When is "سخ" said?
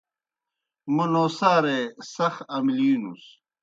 2.13-2.35